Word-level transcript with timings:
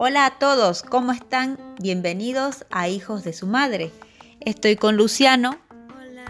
Hola 0.00 0.26
a 0.26 0.38
todos, 0.38 0.84
¿cómo 0.84 1.10
están? 1.10 1.58
Bienvenidos 1.80 2.64
a 2.70 2.88
Hijos 2.88 3.24
de 3.24 3.32
su 3.32 3.48
Madre. 3.48 3.90
Estoy 4.38 4.76
con 4.76 4.96
Luciano 4.96 5.56
Hola. 5.88 6.24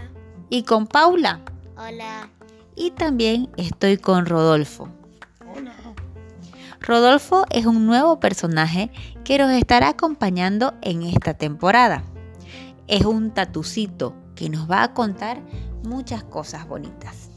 y 0.48 0.62
con 0.62 0.86
Paula. 0.86 1.42
Hola. 1.76 2.30
Y 2.74 2.92
también 2.92 3.50
estoy 3.58 3.98
con 3.98 4.24
Rodolfo. 4.24 4.88
Hola. 5.54 5.74
Rodolfo 6.80 7.44
es 7.50 7.66
un 7.66 7.84
nuevo 7.84 8.18
personaje 8.20 8.90
que 9.22 9.36
nos 9.36 9.50
estará 9.50 9.90
acompañando 9.90 10.72
en 10.80 11.02
esta 11.02 11.34
temporada. 11.34 12.04
Es 12.86 13.04
un 13.04 13.34
tatucito 13.34 14.14
que 14.34 14.48
nos 14.48 14.70
va 14.70 14.82
a 14.82 14.94
contar 14.94 15.42
muchas 15.84 16.24
cosas 16.24 16.66
bonitas. 16.66 17.27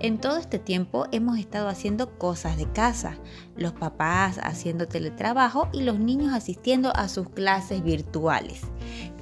En 0.00 0.20
todo 0.20 0.36
este 0.36 0.58
tiempo 0.58 1.06
hemos 1.12 1.38
estado 1.38 1.68
haciendo 1.68 2.18
cosas 2.18 2.56
de 2.56 2.70
casa, 2.70 3.16
los 3.56 3.72
papás 3.72 4.38
haciendo 4.42 4.86
teletrabajo 4.86 5.68
y 5.72 5.82
los 5.82 5.98
niños 5.98 6.34
asistiendo 6.34 6.94
a 6.94 7.08
sus 7.08 7.28
clases 7.30 7.82
virtuales. 7.82 8.62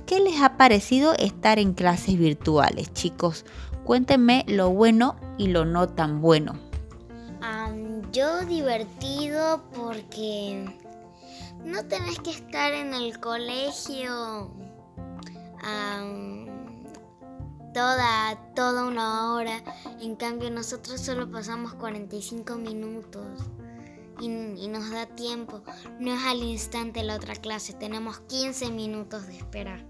¿Qué 0.07 0.21
les 0.21 0.41
ha 0.41 0.57
parecido 0.57 1.15
estar 1.15 1.59
en 1.59 1.75
clases 1.75 2.19
virtuales, 2.19 2.93
chicos? 2.93 3.45
Cuéntenme 3.85 4.45
lo 4.49 4.71
bueno 4.71 5.17
y 5.39 5.49
lo 5.49 5.65
no 5.65 5.89
tan 5.89 6.21
bueno. 6.21 6.59
Yo 8.13 8.45
divertido 8.45 9.63
porque 9.75 10.67
no 11.65 11.83
tenés 11.87 12.19
que 12.19 12.31
estar 12.31 12.75
en 12.75 12.93
el 12.93 13.19
colegio 13.19 14.51
toda, 17.75 18.37
toda 18.55 18.85
una 18.87 19.33
hora. 19.35 19.63
En 20.01 20.17
cambio 20.17 20.51
nosotros 20.51 21.01
solo 21.01 21.31
pasamos 21.31 21.75
45 21.75 22.57
minutos 22.57 23.27
y, 24.21 24.27
y 24.27 24.69
nos 24.69 24.91
da 24.91 25.07
tiempo. 25.07 25.63
No 25.99 26.13
es 26.15 26.23
al 26.25 26.43
instante 26.43 27.03
la 27.03 27.17
otra 27.17 27.35
clase, 27.35 27.73
tenemos 27.73 28.21
15 28.21 28.71
minutos 28.71 29.27
de 29.27 29.37
esperar. 29.37 29.85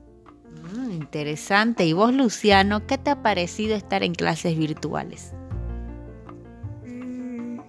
Mm, 0.74 0.90
interesante. 0.92 1.84
¿Y 1.86 1.92
vos, 1.94 2.12
Luciano, 2.12 2.86
qué 2.86 2.98
te 2.98 3.10
ha 3.10 3.22
parecido 3.22 3.74
estar 3.74 4.02
en 4.02 4.14
clases 4.14 4.56
virtuales? 4.56 5.32
Mm, 6.84 7.60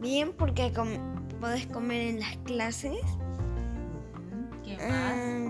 Bien, 0.00 0.32
porque 0.32 0.72
com- 0.72 1.20
podés 1.40 1.66
comer 1.66 2.00
en 2.02 2.20
las 2.20 2.36
clases. 2.38 2.96
¿Qué 4.64 4.76
Mm, 4.76 5.49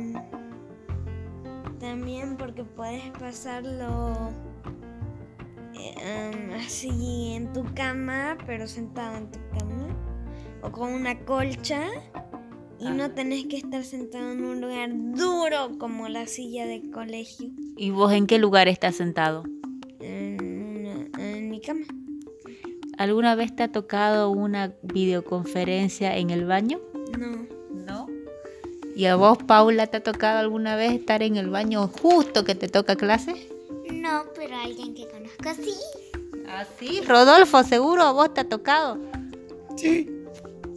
también 1.81 2.37
porque 2.37 2.63
puedes 2.65 3.03
pasarlo 3.19 4.31
eh, 5.75 6.31
um, 6.35 6.53
así 6.55 7.33
en 7.35 7.53
tu 7.53 7.65
cama, 7.75 8.37
pero 8.47 8.67
sentado 8.67 9.17
en 9.17 9.31
tu 9.31 9.39
cama. 9.59 9.89
O 10.63 10.71
con 10.71 10.93
una 10.93 11.19
colcha. 11.25 11.85
Y 12.79 12.87
Ah. 12.87 12.95
no 12.95 13.11
tenés 13.11 13.45
que 13.47 13.59
estar 13.59 13.85
sentado 13.85 14.33
en 14.33 14.43
un 14.45 14.61
lugar 14.63 14.91
duro 14.95 15.77
como 15.79 16.09
la 16.09 16.27
silla 16.27 16.65
de 16.67 16.91
colegio. 16.91 17.51
¿Y 17.77 17.91
vos 17.91 18.11
en 18.13 18.27
qué 18.27 18.39
lugar 18.39 18.69
estás 18.69 18.95
sentado? 18.97 19.45
En, 20.01 20.39
una- 20.43 21.09
en 21.23 21.51
mi 21.51 21.61
cama. 21.61 21.85
¿Alguna 22.97 23.35
vez 23.35 23.55
te 23.55 23.63
ha 23.65 23.69
tocado 23.73 24.31
una 24.31 24.75
videoconferencia 24.83 26.17
en 26.17 26.31
el 26.31 26.45
baño? 26.47 26.79
No. 27.19 27.47
¿Y 29.01 29.07
a 29.07 29.17
vos, 29.17 29.39
Paula, 29.39 29.87
te 29.87 29.97
ha 29.97 30.03
tocado 30.03 30.41
alguna 30.41 30.77
vez 30.77 30.93
estar 30.93 31.23
en 31.23 31.37
el 31.39 31.49
baño 31.49 31.89
justo 31.89 32.45
que 32.45 32.55
te 32.55 32.69
toca 32.69 32.97
clase? 32.97 33.49
No, 33.91 34.25
pero 34.37 34.55
alguien 34.59 34.95
que 34.95 35.09
conozco 35.09 35.55
sí. 35.65 35.73
Ah, 36.47 36.67
sí. 36.79 37.01
Rodolfo, 37.09 37.63
seguro 37.65 38.03
a 38.03 38.13
vos 38.13 38.35
te 38.35 38.43
ha 38.43 38.49
tocado. 38.51 38.99
Sí. 39.75 40.07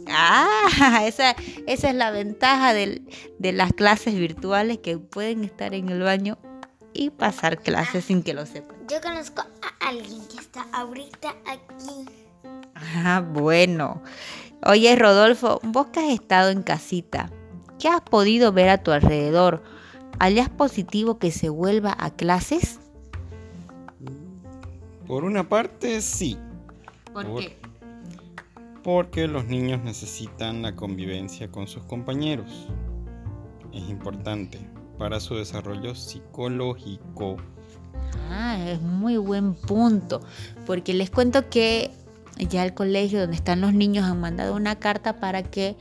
Ah, 0.08 1.02
esa, 1.06 1.36
esa 1.66 1.90
es 1.90 1.94
la 1.94 2.10
ventaja 2.12 2.72
del- 2.72 3.06
de 3.38 3.52
las 3.52 3.74
clases 3.74 4.14
virtuales 4.14 4.78
que 4.78 4.96
pueden 4.96 5.44
estar 5.44 5.74
en 5.74 5.90
el 5.90 6.00
baño 6.00 6.38
y 6.94 7.10
pasar 7.10 7.58
clases 7.58 8.06
sin 8.06 8.22
que 8.22 8.32
lo 8.32 8.46
sepan. 8.46 8.74
Yo 8.88 9.02
conozco 9.02 9.42
a 9.42 9.86
alguien 9.88 10.26
que 10.28 10.38
está 10.38 10.64
ahorita 10.72 11.34
aquí. 11.44 12.06
Ah, 12.74 13.22
bueno. 13.22 14.02
Oye, 14.64 14.96
Rodolfo, 14.96 15.60
vos 15.62 15.88
que 15.88 16.00
has 16.00 16.10
estado 16.10 16.48
en 16.48 16.62
casita, 16.62 17.30
¿qué 17.84 17.90
has 17.90 18.00
podido 18.00 18.50
ver 18.50 18.70
a 18.70 18.78
tu 18.82 18.92
alrededor? 18.92 19.62
¿Hallas 20.18 20.48
positivo 20.48 21.18
que 21.18 21.30
se 21.30 21.50
vuelva 21.50 21.94
a 21.98 22.08
clases? 22.08 22.80
Por 25.06 25.24
una 25.24 25.50
parte, 25.50 26.00
sí, 26.00 26.38
¿Por 27.12 27.26
Por- 27.26 27.40
qué? 27.42 27.58
porque 28.82 29.28
los 29.28 29.44
niños 29.44 29.84
necesitan 29.84 30.62
la 30.62 30.74
convivencia 30.74 31.48
con 31.52 31.66
sus 31.66 31.82
compañeros. 31.82 32.68
Es 33.74 33.86
importante 33.90 34.66
para 34.98 35.20
su 35.20 35.34
desarrollo 35.34 35.94
psicológico. 35.94 37.36
Ah, 38.30 38.56
es 38.66 38.80
muy 38.80 39.18
buen 39.18 39.52
punto, 39.52 40.22
porque 40.64 40.94
les 40.94 41.10
cuento 41.10 41.50
que 41.50 41.90
ya 42.38 42.64
el 42.64 42.72
colegio 42.72 43.20
donde 43.20 43.36
están 43.36 43.60
los 43.60 43.74
niños 43.74 44.06
han 44.06 44.22
mandado 44.22 44.56
una 44.56 44.76
carta 44.76 45.20
para 45.20 45.42
que 45.42 45.76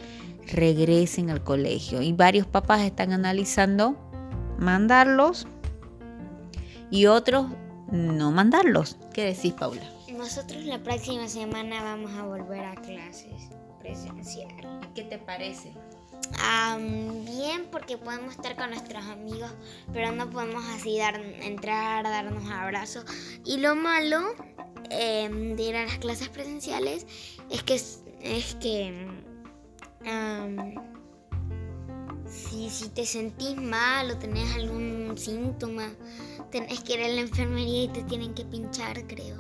regresen 0.47 1.29
al 1.29 1.43
colegio 1.43 2.01
y 2.01 2.13
varios 2.13 2.47
papás 2.47 2.81
están 2.81 3.11
analizando 3.13 3.97
mandarlos 4.57 5.47
y 6.89 7.05
otros 7.07 7.47
no 7.91 8.31
mandarlos. 8.31 8.97
¿Qué 9.13 9.25
decís, 9.25 9.53
Paula? 9.53 9.81
Nosotros 10.11 10.63
la 10.63 10.81
próxima 10.81 11.27
semana 11.27 11.83
vamos 11.83 12.11
a 12.13 12.23
volver 12.23 12.63
a 12.63 12.75
clases 12.75 13.49
presencial. 13.79 14.49
¿Qué 14.95 15.03
te 15.03 15.17
parece? 15.17 15.73
Am, 16.39 17.25
bien 17.25 17.67
porque 17.71 17.97
podemos 17.97 18.35
estar 18.35 18.55
con 18.55 18.69
nuestros 18.69 19.03
amigos, 19.05 19.51
pero 19.91 20.11
no 20.11 20.29
podemos 20.29 20.63
así 20.69 20.97
dar, 20.97 21.19
entrar, 21.19 22.03
darnos 22.03 22.49
abrazos. 22.49 23.05
Y 23.45 23.57
lo 23.57 23.75
malo 23.75 24.21
em, 24.89 25.55
de 25.55 25.63
ir 25.63 25.75
a 25.75 25.85
las 25.85 25.97
clases 25.97 26.29
presenciales 26.29 27.05
es 27.49 27.63
que 27.63 27.75
es 27.75 28.55
que 28.55 29.12
si, 32.25 32.69
si 32.69 32.89
te 32.89 33.05
sentís 33.05 33.55
mal 33.55 34.11
o 34.11 34.17
tenés 34.17 34.53
algún 34.55 35.13
síntoma, 35.17 35.89
tenés 36.51 36.81
que 36.81 36.93
ir 36.95 37.01
a 37.01 37.07
la 37.07 37.21
enfermería 37.21 37.83
y 37.83 37.87
te 37.89 38.03
tienen 38.03 38.33
que 38.33 38.45
pinchar, 38.45 39.05
creo. 39.07 39.37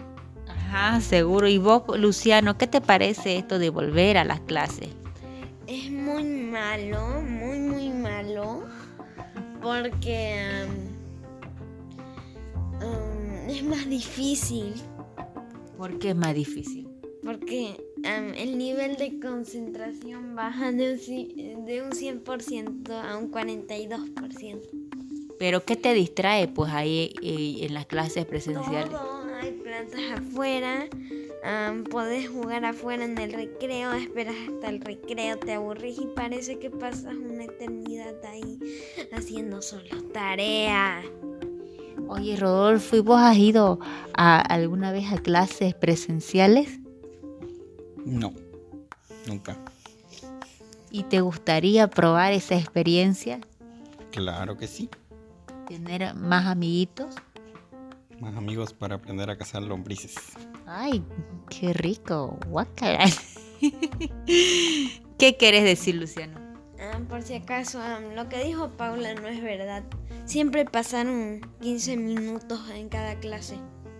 Ajá, 0.47 1.01
seguro. 1.01 1.47
¿Y 1.47 1.57
vos, 1.57 1.83
Luciano, 1.97 2.57
qué 2.57 2.67
te 2.67 2.81
parece 2.81 3.37
esto 3.37 3.59
de 3.59 3.69
volver 3.69 4.17
a 4.17 4.23
las 4.23 4.39
clases? 4.41 4.89
Es 5.67 5.91
muy 5.91 6.23
malo, 6.23 7.21
muy, 7.21 7.59
muy 7.59 7.89
malo. 7.89 8.63
Porque 9.61 10.65
um, 12.81 12.85
um, 12.85 13.49
es 13.49 13.63
más 13.63 13.87
difícil. 13.87 14.73
¿Por 15.77 15.99
qué 15.99 16.09
es 16.09 16.15
más 16.15 16.33
difícil? 16.33 16.87
Porque 17.23 17.77
um, 18.03 18.33
el 18.35 18.57
nivel 18.57 18.95
de 18.97 19.19
concentración 19.19 20.35
baja 20.35 20.71
de 20.71 20.93
un, 20.93 21.65
de 21.65 21.81
un 21.81 21.91
100% 21.91 22.91
a 22.91 23.17
un 23.17 23.31
42%. 23.31 24.83
¿Pero 25.39 25.65
qué 25.65 25.75
te 25.75 25.93
distrae 25.93 26.47
pues 26.47 26.71
ahí 26.71 27.13
eh, 27.21 27.65
en 27.65 27.73
las 27.73 27.85
clases 27.85 28.25
presenciales? 28.25 28.89
Todo, 28.89 29.25
hay 29.41 29.51
plantas 29.51 29.99
afuera. 30.15 30.87
um, 31.43 31.83
podés 31.83 32.29
jugar 32.29 32.63
afuera 32.65 33.03
en 33.03 33.17
el 33.17 33.33
recreo, 33.33 33.93
esperas 33.93 34.35
hasta 34.47 34.69
el 34.69 34.79
recreo, 34.79 35.37
te 35.37 35.53
aburrís 35.53 35.99
y 35.99 36.07
parece 36.15 36.59
que 36.59 36.69
pasas 36.69 37.15
una 37.15 37.45
eternidad 37.45 38.15
ahí 38.25 38.57
haciendo 39.11 39.61
solo 39.61 40.01
tareas. 40.13 41.03
Oye, 42.07 42.35
Rodolfo, 42.37 42.95
¿y 42.95 42.99
vos 42.99 43.19
has 43.19 43.37
ido 43.37 43.79
a, 44.13 44.39
alguna 44.39 44.91
vez 44.91 45.11
a 45.11 45.17
clases 45.17 45.73
presenciales? 45.73 46.82
No, 48.05 48.33
nunca. 49.27 49.57
¿Y 50.91 51.03
te 51.03 51.21
gustaría 51.21 51.87
probar 51.89 52.33
esa 52.33 52.55
experiencia? 52.55 53.39
Claro 54.11 54.57
que 54.57 54.67
sí. 54.67 54.89
¿Tener 55.67 56.13
más 56.13 56.45
amiguitos? 56.45 57.15
Más 58.19 58.35
amigos 58.35 58.73
para 58.73 58.95
aprender 58.95 59.29
a 59.29 59.37
cazar 59.37 59.63
lombrices. 59.63 60.15
Ay, 60.65 61.03
qué 61.49 61.73
rico, 61.73 62.37
guacala. 62.47 63.05
¿Qué 65.17 65.37
quieres 65.37 65.63
decir, 65.63 65.95
Luciano? 65.95 66.39
Ah, 66.79 66.99
por 67.09 67.21
si 67.21 67.35
acaso, 67.35 67.79
um, 67.79 68.13
lo 68.13 68.29
que 68.29 68.43
dijo 68.43 68.69
Paula 68.69 69.15
no 69.15 69.27
es 69.27 69.41
verdad. 69.41 69.83
Siempre 70.25 70.65
pasaron 70.65 71.41
15 71.61 71.97
minutos 71.97 72.69
en 72.69 72.89
cada 72.89 73.19
clase. 73.19 73.57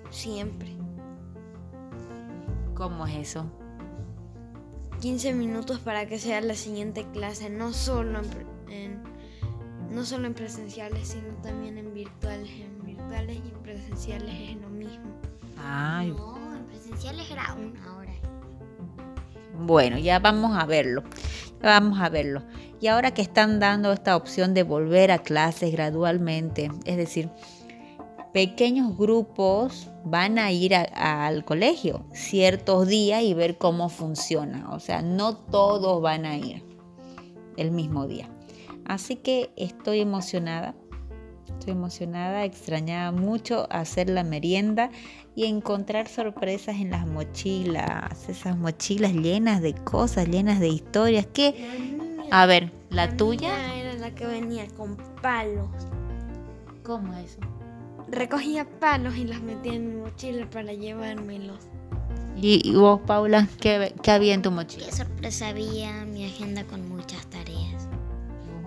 Siempre. 0.09 0.69
¿Cómo 2.75 3.07
es 3.07 3.15
eso? 3.15 3.62
15 5.03 5.33
minutos 5.33 5.79
para 5.79 6.05
que 6.05 6.17
sea 6.17 6.39
la 6.39 6.55
siguiente 6.55 7.05
clase, 7.11 7.49
no 7.49 7.73
solo 7.73 8.21
en, 8.69 9.03
no 9.91 10.05
solo 10.05 10.27
en 10.27 10.33
presenciales, 10.33 11.09
sino 11.09 11.27
también 11.41 11.77
en 11.77 11.93
virtuales. 11.93 12.49
En 12.49 12.85
virtuales 12.85 13.35
y 13.35 13.49
en 13.49 13.63
presenciales 13.63 14.33
es 14.51 14.55
lo 14.61 14.69
mismo. 14.69 15.03
Ay, 15.61 16.11
No, 16.11 16.55
en 16.55 16.63
presenciales 16.67 17.29
era 17.29 17.53
una 17.53 17.97
hora. 17.97 18.13
Bueno, 19.59 19.97
ya 19.97 20.19
vamos 20.19 20.57
a 20.57 20.65
verlo. 20.65 21.03
Ya 21.61 21.67
vamos 21.81 21.99
a 21.99 22.07
verlo. 22.07 22.41
Y 22.79 22.87
ahora 22.87 23.13
que 23.13 23.23
están 23.23 23.59
dando 23.59 23.91
esta 23.91 24.15
opción 24.15 24.53
de 24.53 24.63
volver 24.63 25.11
a 25.11 25.19
clases 25.19 25.73
gradualmente, 25.73 26.71
es 26.85 26.95
decir, 26.95 27.29
pequeños 28.33 28.97
grupos 28.97 29.89
van 30.03 30.39
a 30.39 30.51
ir 30.51 30.75
al 30.75 31.45
colegio 31.45 32.05
ciertos 32.13 32.87
días 32.87 33.23
y 33.23 33.33
ver 33.33 33.57
cómo 33.57 33.89
funciona. 33.89 34.69
O 34.71 34.79
sea, 34.79 35.01
no 35.01 35.37
todos 35.37 36.01
van 36.01 36.25
a 36.25 36.37
ir 36.37 36.63
el 37.55 37.71
mismo 37.71 38.07
día. 38.07 38.29
Así 38.85 39.15
que 39.15 39.51
estoy 39.55 40.01
emocionada. 40.01 40.75
Estoy 41.47 41.73
emocionada, 41.73 42.43
extrañaba 42.43 43.11
mucho 43.11 43.67
hacer 43.69 44.09
la 44.09 44.23
merienda 44.23 44.89
y 45.35 45.45
encontrar 45.45 46.07
sorpresas 46.07 46.77
en 46.77 46.89
las 46.89 47.07
mochilas, 47.07 48.27
esas 48.27 48.57
mochilas 48.57 49.13
llenas 49.13 49.61
de 49.61 49.73
cosas, 49.73 50.27
llenas 50.27 50.59
de 50.59 50.69
historias. 50.69 51.27
¿Qué? 51.27 51.55
A 52.31 52.45
ver, 52.47 52.71
¿la, 52.89 53.15
tuya? 53.15 53.75
Era 53.75 53.93
la 53.93 54.13
que 54.13 54.25
venía 54.25 54.67
con 54.75 54.97
palos. 55.21 55.69
¿Cómo 56.83 57.13
es 57.13 57.37
eso? 57.37 57.52
Recogía 58.15 58.67
palos 58.79 59.15
y 59.17 59.25
los 59.25 59.41
metía 59.41 59.73
en 59.73 59.95
mi 59.95 60.01
mochila 60.01 60.49
para 60.49 60.73
llevármelos. 60.73 61.59
¿Y 62.35 62.73
vos, 62.75 62.99
Paula, 63.05 63.47
qué, 63.61 63.93
había 64.07 64.33
en 64.33 64.41
tu 64.41 64.51
mochila? 64.51 64.85
Qué 64.85 64.91
sorpresa 64.91 65.49
había, 65.49 66.05
mi 66.05 66.25
agenda 66.25 66.65
con 66.65 66.87
muchas 66.89 67.25
tareas. 67.27 67.87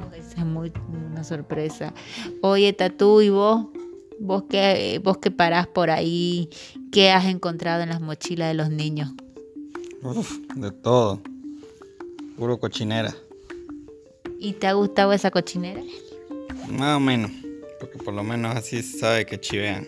Oh, 0.00 0.14
esa 0.14 0.40
es 0.40 0.46
muy, 0.46 0.72
una 0.88 1.24
sorpresa. 1.24 1.92
Oye, 2.42 2.72
Tatú, 2.72 3.20
¿y 3.20 3.28
vos? 3.30 3.66
¿Vos 4.18 4.44
qué, 4.48 5.00
vos 5.02 5.18
que 5.18 5.30
parás 5.30 5.66
por 5.66 5.90
ahí? 5.90 6.48
¿Qué 6.90 7.10
has 7.10 7.26
encontrado 7.26 7.82
en 7.82 7.90
las 7.90 8.00
mochilas 8.00 8.48
de 8.48 8.54
los 8.54 8.70
niños? 8.70 9.12
Uf, 10.02 10.38
de 10.54 10.70
todo. 10.70 11.20
Puro 12.38 12.58
cochinera. 12.58 13.14
¿Y 14.38 14.54
te 14.54 14.66
ha 14.66 14.72
gustado 14.72 15.12
esa 15.12 15.30
cochinera? 15.30 15.82
Más 16.70 16.96
o 16.96 17.00
menos. 17.00 17.30
Porque 17.80 17.98
por 17.98 18.14
lo 18.14 18.22
menos 18.22 18.56
así 18.56 18.82
se 18.82 18.98
sabe 18.98 19.26
que 19.26 19.40
chivean. 19.40 19.86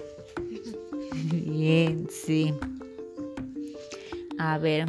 Bien, 1.32 2.08
sí. 2.10 2.54
A 4.38 4.58
ver, 4.58 4.86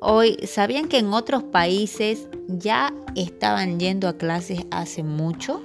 hoy, 0.00 0.36
¿sabían 0.46 0.88
que 0.88 0.98
en 0.98 1.12
otros 1.12 1.42
países 1.42 2.28
ya 2.48 2.92
estaban 3.14 3.80
yendo 3.80 4.08
a 4.08 4.18
clases 4.18 4.60
hace 4.70 5.02
mucho? 5.02 5.62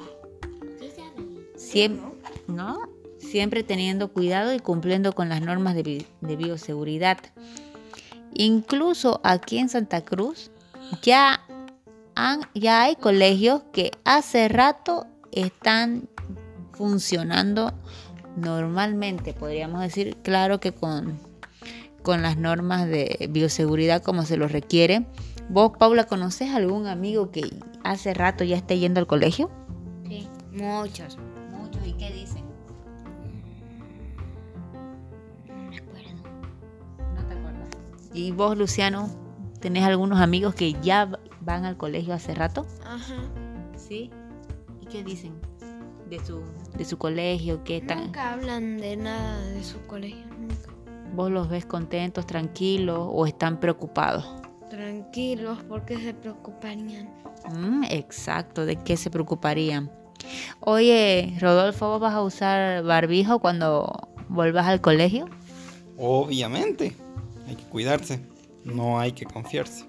Siempre, 1.55 2.07
¿no? 2.47 2.79
Siempre 3.17 3.63
teniendo 3.63 4.11
cuidado 4.11 4.53
y 4.53 4.59
cumpliendo 4.59 5.13
con 5.13 5.27
las 5.27 5.41
normas 5.41 5.75
de, 5.75 6.05
de 6.21 6.35
bioseguridad. 6.35 7.17
Incluso 8.33 9.19
aquí 9.23 9.57
en 9.57 9.69
Santa 9.69 10.05
Cruz 10.05 10.49
ya, 11.01 11.45
han, 12.15 12.41
ya 12.53 12.83
hay 12.83 12.95
colegios 12.95 13.63
que 13.73 13.91
hace 14.05 14.47
rato 14.47 15.05
están 15.31 16.07
funcionando 16.79 17.73
normalmente, 18.37 19.33
podríamos 19.33 19.81
decir, 19.81 20.15
claro 20.23 20.61
que 20.61 20.71
con, 20.71 21.19
con 22.03 22.21
las 22.21 22.37
normas 22.37 22.87
de 22.87 23.27
bioseguridad 23.29 24.01
como 24.01 24.23
se 24.23 24.37
lo 24.37 24.47
requiere. 24.47 25.05
¿Vos, 25.49 25.73
Paula, 25.77 26.05
conoces 26.05 26.55
algún 26.55 26.87
amigo 26.87 27.31
que 27.31 27.53
hace 27.83 28.13
rato 28.13 28.45
ya 28.45 28.55
esté 28.55 28.79
yendo 28.79 29.01
al 29.01 29.07
colegio? 29.07 29.51
Sí, 30.07 30.29
muchos. 30.53 31.17
Muchos, 31.51 31.85
¿y 31.85 31.91
qué 31.93 32.13
dicen? 32.13 32.45
No 35.49 35.69
me 35.69 35.77
acuerdo. 35.77 36.09
No 37.13 37.25
te 37.27 37.33
acuerdas. 37.33 37.67
¿Y 38.13 38.31
vos, 38.31 38.57
Luciano, 38.57 39.09
tenés 39.59 39.83
algunos 39.83 40.21
amigos 40.21 40.55
que 40.55 40.77
ya 40.81 41.11
van 41.41 41.65
al 41.65 41.75
colegio 41.75 42.13
hace 42.13 42.33
rato? 42.33 42.65
Ajá. 42.85 43.15
¿Sí? 43.75 44.11
¿Y 44.79 44.85
qué 44.85 45.03
dicen? 45.03 45.33
de 46.09 46.25
su, 46.25 46.41
de 46.77 46.85
su 46.85 46.97
colegio? 46.97 47.63
¿Qué 47.63 47.81
tal? 47.81 48.05
Nunca 48.05 48.33
hablan 48.33 48.77
de 48.77 48.97
nada 48.97 49.41
de 49.45 49.63
su 49.63 49.81
colegio, 49.87 50.25
nunca. 50.37 50.69
¿Vos 51.13 51.31
los 51.31 51.49
ves 51.49 51.65
contentos, 51.65 52.25
tranquilos 52.25 53.07
o 53.11 53.25
están 53.25 53.59
preocupados? 53.59 54.25
Tranquilos, 54.69 55.57
¿por 55.63 55.85
qué 55.85 55.97
se 55.97 56.13
preocuparían? 56.13 57.09
Mm, 57.51 57.83
exacto, 57.89 58.65
¿de 58.65 58.75
qué 58.75 58.95
se 58.95 59.09
preocuparían? 59.09 59.91
Oye, 60.59 61.35
Rodolfo, 61.39 61.89
¿vos 61.89 61.99
vas 61.99 62.13
a 62.13 62.21
usar 62.21 62.83
barbijo 62.83 63.39
cuando 63.39 64.09
vuelvas 64.27 64.67
al 64.67 64.81
colegio? 64.81 65.27
Obviamente, 65.97 66.95
hay 67.47 67.55
que 67.55 67.63
cuidarse, 67.63 68.21
no 68.63 68.99
hay 68.99 69.11
que 69.11 69.25
confiarse. 69.25 69.85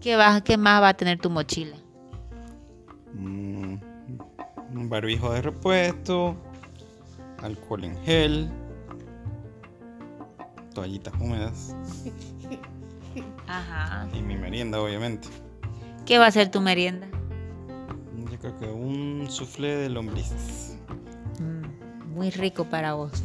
¿Qué, 0.00 0.16
vas, 0.16 0.42
qué 0.42 0.58
más 0.58 0.82
va 0.82 0.90
a 0.90 0.94
tener 0.94 1.18
tu 1.18 1.30
mochila? 1.30 1.76
Mm, 3.14 3.53
barbijo 4.94 5.32
de 5.32 5.42
repuesto, 5.42 6.36
alcohol 7.42 7.82
en 7.82 7.96
gel, 8.04 8.48
toallitas 10.72 11.12
húmedas. 11.20 11.74
Ajá. 13.48 14.08
Y 14.14 14.22
mi 14.22 14.36
merienda, 14.36 14.80
obviamente. 14.80 15.26
¿Qué 16.06 16.18
va 16.18 16.26
a 16.26 16.30
ser 16.30 16.48
tu 16.48 16.60
merienda? 16.60 17.08
Yo 18.30 18.38
creo 18.38 18.56
que 18.60 18.66
un 18.66 19.26
soufflé 19.28 19.74
de 19.74 19.88
lombrices. 19.88 20.76
Mm, 21.40 22.14
muy 22.14 22.30
rico 22.30 22.64
para 22.64 22.94
vos. 22.94 23.20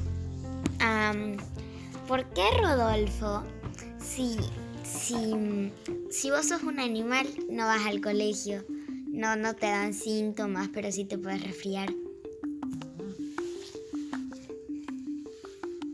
¿Por 2.08 2.26
qué, 2.34 2.42
Rodolfo? 2.60 3.44
Si, 4.00 4.38
si, 4.84 5.72
si 6.10 6.32
vos 6.32 6.48
sos 6.48 6.64
un 6.64 6.80
animal, 6.80 7.28
no 7.48 7.68
vas 7.68 7.86
al 7.86 8.02
colegio. 8.02 8.66
No, 9.12 9.36
no 9.36 9.56
te 9.56 9.66
dan 9.66 9.94
síntomas, 9.94 10.70
pero 10.74 10.92
sí 10.92 11.04
te 11.04 11.18
puedes 11.18 11.44
resfriar. 11.44 11.94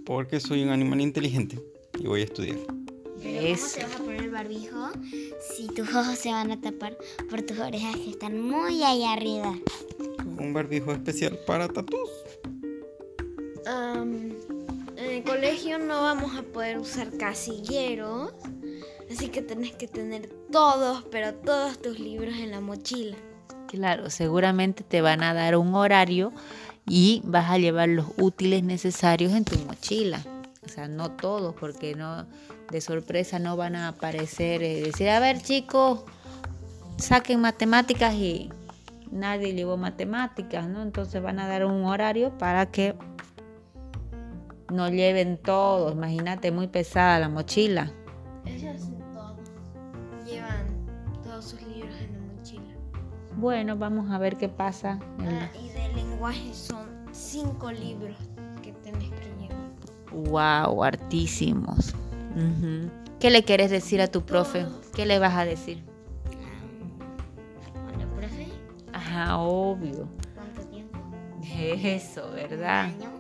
Porque 0.06 0.40
soy 0.40 0.64
un 0.64 0.70
animal 0.70 1.02
inteligente 1.02 1.60
y 2.00 2.06
voy 2.06 2.22
a 2.22 2.26
estudiar. 2.26 2.58
Pero 3.24 3.56
¿cómo 3.56 3.68
te 3.74 3.84
vas 3.84 3.96
a 3.96 3.98
poner 3.98 4.22
el 4.22 4.30
barbijo 4.30 4.90
si 5.56 5.68
tus 5.68 5.90
ojos 5.96 6.20
se 6.20 6.30
van 6.30 6.52
a 6.52 6.62
tapar 6.62 6.98
por 7.30 7.42
tus 7.42 7.58
orejas 7.58 7.96
que 7.96 8.12
están 8.12 8.40
muy 8.40 8.84
allá 8.84 9.14
arriba? 9.14 9.58
Un 10.38 10.54
barbijo 10.54 10.92
especial 10.92 11.40
para 11.48 11.68
tatús. 11.68 12.10
en 13.66 14.36
el 14.98 15.24
colegio 15.24 15.80
no 15.80 16.02
vamos 16.02 16.36
a 16.36 16.44
poder 16.44 16.78
usar 16.78 17.18
casilleros, 17.18 18.34
así 19.12 19.30
que 19.30 19.42
tenés 19.42 19.74
que 19.74 19.88
tener 19.88 20.28
todos, 20.52 21.06
pero 21.12 21.34
todos 21.34 21.82
tus 21.82 22.00
libros 22.00 22.36
en 22.36 22.52
la 22.52 22.62
mochila. 22.62 23.18
Claro, 23.68 24.10
seguramente 24.10 24.84
te 24.84 25.02
van 25.02 25.24
a 25.24 25.34
dar 25.34 25.58
un 25.58 25.74
horario 25.76 26.32
y 26.86 27.22
vas 27.26 27.50
a 27.50 27.58
llevar 27.58 27.90
los 27.90 28.08
útiles 28.18 28.64
necesarios 28.64 29.34
en 29.34 29.46
tu 29.46 29.58
mochila. 29.60 30.22
O 30.66 30.70
sea, 30.70 30.88
no 30.88 31.12
todos, 31.12 31.56
porque 31.56 31.96
no 31.96 32.26
de 32.72 32.82
sorpresa 32.82 33.40
no 33.40 33.56
van 33.56 33.76
a 33.76 33.90
aparecer 33.90 34.64
y 34.64 34.82
decir, 34.82 35.10
a 35.10 35.20
ver 35.20 35.42
chicos, 35.42 36.04
saquen 36.98 37.42
matemáticas 37.42 38.14
y 38.16 38.50
nadie 39.12 39.54
llevó 39.54 39.78
matemáticas, 39.78 40.68
¿no? 40.68 40.82
Entonces 40.82 41.22
van 41.22 41.40
a 41.40 41.48
dar 41.48 41.66
un 41.66 41.86
horario 41.86 42.38
para 42.38 42.68
que 42.68 42.96
no 44.72 44.90
lleven 44.90 45.38
todo. 45.38 45.92
Imagínate, 45.92 46.52
muy 46.52 46.68
pesada 46.68 47.20
la 47.20 47.30
mochila. 47.30 47.92
Bueno, 53.38 53.76
vamos 53.76 54.12
a 54.12 54.18
ver 54.18 54.38
qué 54.38 54.48
pasa. 54.48 55.00
Ah, 55.20 55.50
y 55.62 55.70
de 55.70 55.94
lenguaje 55.94 56.54
son 56.54 56.88
cinco 57.12 57.72
libros 57.72 58.16
que 58.62 58.72
tenés 58.72 59.10
que 59.12 59.26
llevar. 59.40 60.70
Wow, 60.72 60.84
hartísimos. 60.84 61.94
¿Qué 63.20 63.30
le 63.30 63.44
quieres 63.44 63.72
decir 63.72 64.02
a 64.02 64.08
tu 64.08 64.22
profe? 64.22 64.66
¿Qué 64.94 65.06
le 65.06 65.20
vas 65.20 65.36
a 65.36 65.46
decir? 65.46 65.84
Hola, 67.94 68.08
profe. 68.16 68.48
Ajá, 68.94 69.38
obvio. 69.38 70.08
¿Cuánto 70.34 70.62
tiempo? 70.70 70.98
Eso, 71.44 72.30
¿verdad? 72.32 72.90
¿Un 72.96 73.02
año? 73.02 73.18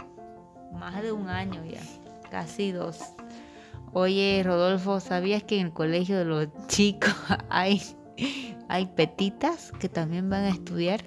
Más 0.80 1.02
de 1.02 1.12
un 1.12 1.30
año 1.30 1.64
ya, 1.66 1.82
casi 2.30 2.72
dos. 2.72 3.00
Oye, 3.94 4.42
Rodolfo, 4.44 5.00
¿sabías 5.00 5.44
que 5.44 5.60
en 5.60 5.68
el 5.68 5.74
colegio 5.74 6.18
de 6.18 6.26
los 6.26 6.48
chicos 6.68 7.14
hay 7.50 7.82
hay 8.70 8.86
petitas 8.88 9.72
que 9.80 9.90
también 9.90 10.30
van 10.30 10.44
a 10.46 10.50
estudiar. 10.50 11.04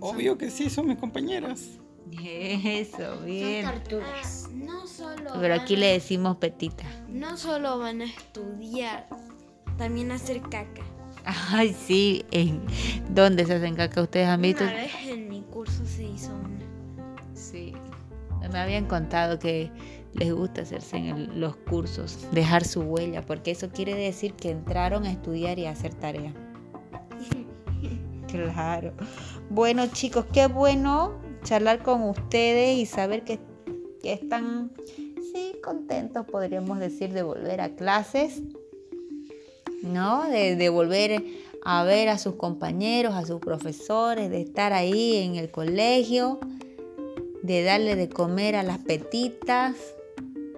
Obvio 0.00 0.38
que 0.38 0.50
sí, 0.50 0.70
son 0.70 0.86
mis 0.86 0.96
compañeras. 0.98 1.78
Eso, 2.22 3.18
bien. 3.24 3.64
Son 3.66 3.74
tortugas. 3.74 4.48
No 4.54 4.86
solo 4.86 5.30
Pero 5.40 5.54
aquí 5.54 5.76
le 5.76 5.86
decimos 5.92 6.36
petitas. 6.36 6.86
No 7.08 7.36
solo 7.36 7.78
van 7.78 8.00
a 8.00 8.04
estudiar, 8.04 9.08
también 9.76 10.10
a 10.12 10.14
hacer 10.14 10.40
caca. 10.42 10.82
Ay, 11.50 11.74
sí. 11.86 12.24
¿En 12.30 12.62
dónde 13.10 13.44
se 13.44 13.54
hacen 13.54 13.74
caca? 13.74 14.02
¿Ustedes 14.02 14.26
han 14.28 14.40
visto? 14.40 14.64
Una 14.64 14.72
vez 14.72 14.92
en 15.06 15.28
mi 15.28 15.42
curso 15.42 15.84
se 15.84 16.04
hizo 16.04 16.30
una. 16.34 16.64
Sí. 17.34 17.74
Me 18.50 18.58
habían 18.58 18.86
contado 18.86 19.38
que 19.38 19.70
les 20.14 20.32
gusta 20.32 20.62
hacerse 20.62 20.96
en 20.96 21.06
el- 21.06 21.40
los 21.40 21.56
cursos, 21.56 22.26
dejar 22.32 22.64
su 22.64 22.80
huella, 22.80 23.20
porque 23.22 23.50
eso 23.50 23.68
quiere 23.68 23.94
decir 23.94 24.32
que 24.34 24.50
entraron 24.50 25.04
a 25.04 25.10
estudiar 25.12 25.58
y 25.58 25.66
a 25.66 25.72
hacer 25.72 25.92
tarea. 25.94 26.32
Claro. 28.30 28.92
Bueno 29.50 29.86
chicos, 29.92 30.26
qué 30.32 30.46
bueno 30.46 31.20
charlar 31.44 31.82
con 31.82 32.02
ustedes 32.02 32.76
y 32.78 32.86
saber 32.86 33.24
que, 33.24 33.38
que 34.02 34.12
están, 34.12 34.72
sí, 35.32 35.52
contentos, 35.62 36.26
podríamos 36.26 36.78
decir, 36.78 37.12
de 37.12 37.22
volver 37.22 37.60
a 37.60 37.74
clases, 37.74 38.42
¿no? 39.82 40.28
De, 40.28 40.56
de 40.56 40.68
volver 40.68 41.22
a 41.64 41.84
ver 41.84 42.08
a 42.08 42.18
sus 42.18 42.34
compañeros, 42.34 43.14
a 43.14 43.24
sus 43.24 43.40
profesores, 43.40 44.30
de 44.30 44.42
estar 44.42 44.72
ahí 44.72 45.16
en 45.16 45.36
el 45.36 45.50
colegio, 45.50 46.38
de 47.42 47.62
darle 47.62 47.96
de 47.96 48.08
comer 48.08 48.56
a 48.56 48.62
las 48.62 48.78
petitas, 48.78 49.74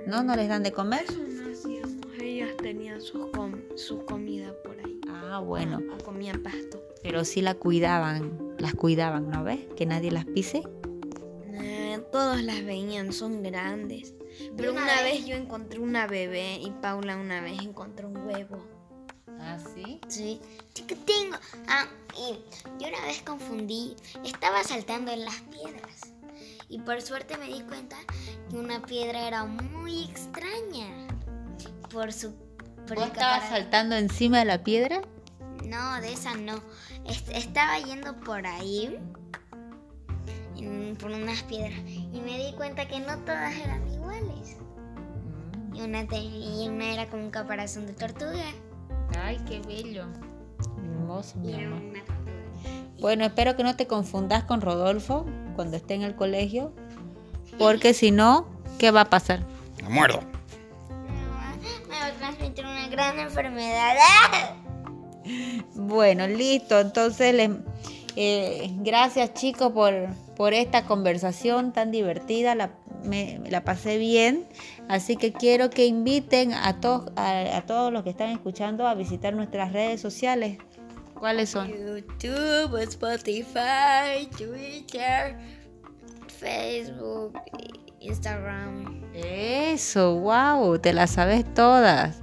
¿no? 0.07 0.23
¿No 0.23 0.35
les 0.35 0.49
dan 0.49 0.62
de 0.62 0.73
comer? 0.73 1.05
No. 1.17 1.31
Ellas 2.23 2.50
tenían 2.62 3.00
sus 3.00 3.27
com- 3.31 3.61
su 3.77 4.05
comida 4.05 4.53
por 4.65 4.77
ahí. 4.79 5.00
Ah, 5.09 5.41
bueno, 5.41 5.79
O 5.99 6.05
comían 6.05 6.43
pasto. 6.43 6.80
Pero 7.02 7.25
sí 7.25 7.40
la 7.42 7.54
cuidaban, 7.54 8.54
las 8.59 8.75
cuidaban, 8.75 9.30
¿no 9.30 9.42
ves? 9.45 9.61
Que 9.76 9.87
nadie 9.87 10.11
las 10.11 10.25
pise. 10.26 10.62
Eh, 11.54 12.00
todos 12.12 12.42
las 12.42 12.64
veían, 12.64 13.12
son 13.12 13.42
grandes. 13.42 14.14
Pero 14.57 14.73
una 14.73 14.83
una, 14.83 15.02
vez- 15.02 15.19
vez 15.21 15.26
yo 15.26 15.37
encontré 15.37 15.78
una 15.80 16.07
bebé 16.07 16.54
y 16.62 16.71
Paula 16.83 17.16
una 17.16 17.40
vez 17.40 17.61
encontró 17.62 18.09
un 18.09 18.16
huevo. 18.19 18.64
Ah, 19.40 19.59
sí. 19.75 20.00
Sí, 20.09 20.40
chiquitingo. 20.75 21.37
Ah, 21.69 21.87
y 22.16 22.38
yo 22.83 22.88
una 22.88 23.00
vez 23.07 23.23
confundí, 23.23 23.97
estaba 24.25 24.62
saltando 24.64 25.11
en 25.12 25.25
las 25.25 25.40
piedras. 25.42 26.12
Y 26.69 26.78
por 26.78 27.00
suerte 27.02 27.37
me 27.38 27.47
di 27.47 27.62
cuenta 27.62 27.97
que 28.49 28.57
una 28.57 28.80
piedra 28.83 29.26
era 29.26 29.45
muy 29.45 30.04
extraña. 30.04 31.09
Por 31.90 32.12
su. 32.12 32.33
Por 32.87 32.97
¿Vos 32.99 33.07
estabas 33.09 33.49
saltando 33.49 33.97
encima 33.97 34.38
de 34.40 34.45
la 34.45 34.62
piedra? 34.62 35.02
No, 35.71 36.00
de 36.00 36.12
esa 36.12 36.35
no. 36.35 36.55
Est- 37.07 37.31
estaba 37.31 37.79
yendo 37.79 38.17
por 38.21 38.47
ahí. 38.47 38.99
en- 40.57 40.97
por 41.00 41.11
unas 41.12 41.43
piedras. 41.45 41.79
Y 41.87 42.21
me 42.21 42.37
di 42.37 42.53
cuenta 42.55 42.87
que 42.87 43.00
no 43.00 43.17
todas 43.21 43.55
eran 43.57 43.87
iguales. 43.91 44.57
Y 45.73 45.81
una, 45.81 46.03
y 46.03 46.69
una 46.69 46.93
era 46.93 47.07
como 47.09 47.23
un 47.25 47.31
caparazón 47.31 47.87
de 47.87 47.95
tortuga. 47.95 48.45
Ay, 49.19 49.39
qué 49.49 49.61
bello. 49.61 50.05
Hermoso, 50.85 51.39
mi 51.39 51.50
Y 51.50 51.55
era 51.55 51.67
amor. 51.69 51.81
una 51.83 52.05
tortuga. 52.05 52.33
Bueno, 53.00 53.25
espero 53.25 53.57
que 53.57 53.62
no 53.62 53.75
te 53.77 53.87
confundas 53.87 54.45
con 54.45 54.61
Rodolfo 54.61 55.25
cuando 55.57 55.79
esté 55.79 55.95
en 55.95 56.03
el 56.03 56.15
colegio, 56.15 56.75
porque 57.59 57.95
si 57.95 58.11
no, 58.11 58.47
¿qué 58.79 58.91
va 58.91 59.03
a 59.03 59.09
pasar? 59.11 59.41
La 59.81 59.89
muerdo. 59.89 60.21
Me 60.91 61.27
va, 61.27 61.57
me 61.89 61.99
va 61.99 62.07
a 62.07 62.12
transmitir 62.19 62.67
una 62.67 62.87
gran 62.89 63.19
enfermedad. 63.19 63.95
Bueno, 65.75 66.27
listo. 66.27 66.79
Entonces, 66.81 67.35
les- 67.35 67.50
eh, 68.17 68.71
gracias 68.79 69.35
chicos 69.35 69.73
por, 69.73 69.93
por 70.37 70.53
esta 70.55 70.85
conversación 70.85 71.73
tan 71.73 71.91
divertida. 71.91 72.55
La, 72.55 72.71
me, 73.05 73.41
la 73.49 73.62
pasé 73.65 73.99
bien. 73.99 74.47
Así 74.89 75.17
que 75.17 75.33
quiero 75.33 75.71
que 75.71 75.87
inviten 75.87 76.53
a, 76.53 76.81
todos 76.81 77.12
a, 77.17 77.57
a 77.57 77.62
todos 77.67 77.93
los 77.93 78.03
que 78.03 78.11
están 78.11 78.31
escuchando 78.31 78.87
a 78.89 78.95
visitar 78.95 79.35
nuestras 79.35 79.73
redes 79.73 80.00
sociales. 80.00 80.59
¿Cuáles 81.15 81.50
son? 81.50 81.69
YouTube, 81.69 82.77
Spotify, 82.83 84.27
Twitter, 84.37 85.37
Facebook, 86.39 87.39
Instagram. 88.00 89.03
Eso, 89.15 90.19
wow, 90.19 90.79
te 90.79 90.93
las 90.93 91.11
sabes 91.11 91.45
todas. 91.55 92.21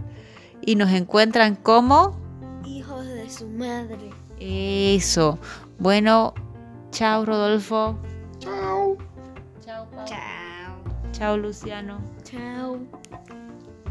Y 0.62 0.76
nos 0.76 0.92
encuentran 0.92 1.56
como 1.56 2.18
de 3.28 3.34
su 3.34 3.48
madre. 3.48 4.10
eso. 4.40 5.38
Bueno, 5.80 6.34
chao 6.92 7.26
Rodolfo. 7.26 7.98
Chao. 8.40 8.98
Chao, 9.66 9.86
Pau. 9.90 10.06
Chao. 10.06 11.12
Chao 11.12 11.38
Luciano. 11.38 12.00
Chao. 12.24 12.80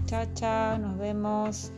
Chao, 0.06 0.24
chao, 0.34 0.78
nos 0.78 0.96
vemos. 0.98 1.72